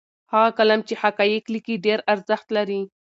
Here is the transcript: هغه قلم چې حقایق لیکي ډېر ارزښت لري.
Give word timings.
هغه 0.31 0.49
قلم 0.57 0.79
چې 0.87 0.93
حقایق 1.01 1.43
لیکي 1.53 1.75
ډېر 1.85 1.99
ارزښت 2.13 2.47
لري. 2.57 2.81